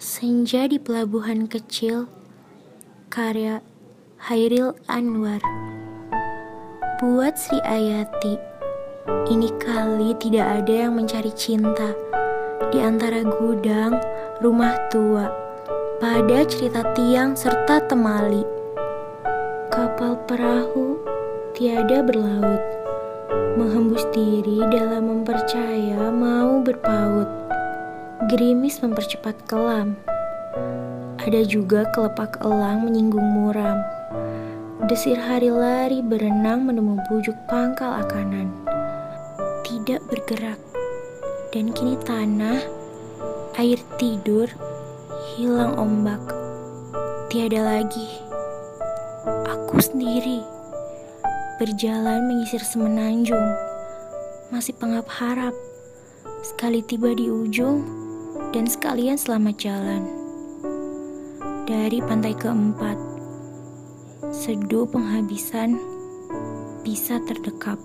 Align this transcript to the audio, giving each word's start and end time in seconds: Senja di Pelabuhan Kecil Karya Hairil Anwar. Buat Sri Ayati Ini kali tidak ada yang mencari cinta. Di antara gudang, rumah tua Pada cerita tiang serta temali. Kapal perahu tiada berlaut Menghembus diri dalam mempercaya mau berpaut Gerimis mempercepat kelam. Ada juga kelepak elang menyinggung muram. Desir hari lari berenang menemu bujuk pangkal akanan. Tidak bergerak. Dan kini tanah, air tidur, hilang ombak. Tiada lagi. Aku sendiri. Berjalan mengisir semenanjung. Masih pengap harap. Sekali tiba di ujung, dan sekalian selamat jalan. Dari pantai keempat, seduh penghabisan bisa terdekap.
Senja 0.00 0.64
di 0.64 0.80
Pelabuhan 0.80 1.44
Kecil 1.44 2.08
Karya 3.12 3.60
Hairil 4.16 4.72
Anwar. 4.88 5.44
Buat 6.96 7.36
Sri 7.36 7.60
Ayati 7.60 8.40
Ini 9.28 9.52
kali 9.60 10.16
tidak 10.16 10.64
ada 10.64 10.88
yang 10.88 10.96
mencari 10.96 11.28
cinta. 11.36 11.92
Di 12.72 12.80
antara 12.80 13.20
gudang, 13.28 14.00
rumah 14.40 14.72
tua 14.88 15.28
Pada 16.00 16.48
cerita 16.48 16.80
tiang 16.96 17.36
serta 17.36 17.84
temali. 17.84 18.40
Kapal 19.68 20.16
perahu 20.24 20.96
tiada 21.52 22.00
berlaut 22.00 22.64
Menghembus 23.60 24.08
diri 24.16 24.64
dalam 24.72 25.12
mempercaya 25.12 26.08
mau 26.08 26.64
berpaut 26.64 27.49
Gerimis 28.30 28.78
mempercepat 28.78 29.34
kelam. 29.50 29.98
Ada 31.18 31.42
juga 31.50 31.82
kelepak 31.90 32.38
elang 32.46 32.86
menyinggung 32.86 33.26
muram. 33.26 33.82
Desir 34.86 35.18
hari 35.18 35.50
lari 35.50 35.98
berenang 35.98 36.62
menemu 36.62 37.02
bujuk 37.10 37.34
pangkal 37.50 37.90
akanan. 37.90 38.54
Tidak 39.66 40.06
bergerak. 40.06 40.62
Dan 41.50 41.74
kini 41.74 41.98
tanah, 42.06 42.62
air 43.58 43.82
tidur, 43.98 44.46
hilang 45.34 45.74
ombak. 45.74 46.22
Tiada 47.34 47.66
lagi. 47.66 48.14
Aku 49.26 49.82
sendiri. 49.82 50.38
Berjalan 51.58 52.30
mengisir 52.30 52.62
semenanjung. 52.62 53.58
Masih 54.54 54.78
pengap 54.78 55.10
harap. 55.18 55.58
Sekali 56.46 56.78
tiba 56.86 57.10
di 57.10 57.26
ujung, 57.26 57.99
dan 58.50 58.66
sekalian 58.66 59.14
selamat 59.14 59.54
jalan. 59.62 60.02
Dari 61.70 62.02
pantai 62.02 62.34
keempat, 62.34 62.98
seduh 64.34 64.90
penghabisan 64.90 65.78
bisa 66.82 67.22
terdekap. 67.30 67.78